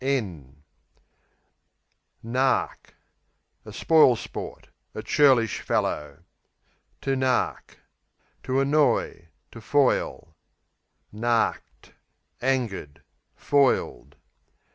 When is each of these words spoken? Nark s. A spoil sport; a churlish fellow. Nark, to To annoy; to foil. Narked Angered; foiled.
Nark 2.23 2.95
s. 2.95 2.95
A 3.65 3.71
spoil 3.71 4.15
sport; 4.15 4.69
a 4.95 5.03
churlish 5.03 5.61
fellow. 5.61 6.23
Nark, 7.05 7.77
to 8.41 8.53
To 8.53 8.59
annoy; 8.61 9.27
to 9.51 9.61
foil. 9.61 10.35
Narked 11.11 11.91
Angered; 12.41 13.03
foiled. 13.35 14.15